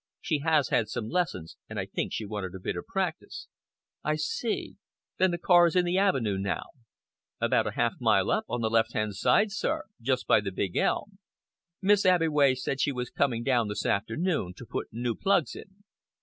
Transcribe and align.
She 0.19 0.39
has 0.39 0.69
had 0.69 0.87
some 0.87 1.09
lessons, 1.09 1.57
and 1.69 1.79
I 1.79 1.85
think 1.85 2.11
she 2.11 2.25
wanted 2.25 2.55
a 2.55 2.59
bit 2.59 2.75
of 2.75 2.87
practice." 2.87 3.47
"I 4.03 4.15
see. 4.15 4.77
Then 5.19 5.29
the 5.29 5.37
car 5.37 5.67
is 5.67 5.75
in 5.75 5.85
the 5.85 5.99
avenue 5.99 6.39
now?" 6.39 6.63
"About 7.39 7.71
half 7.75 7.91
a 7.91 8.03
mile 8.03 8.31
up, 8.31 8.45
on 8.49 8.61
the 8.61 8.69
left 8.71 8.93
hand 8.93 9.13
side, 9.15 9.51
sir, 9.51 9.83
just 10.01 10.25
by 10.25 10.41
the 10.41 10.51
big 10.51 10.75
elm. 10.75 11.19
Miss 11.83 12.03
Abbeway 12.03 12.55
said 12.55 12.81
she 12.81 12.91
was 12.91 13.11
coming 13.11 13.43
down 13.43 13.67
this 13.67 13.85
afternoon 13.85 14.55
to 14.57 14.65
put 14.65 14.87
new 14.91 15.13
plugs 15.13 15.55
in." 15.55 15.83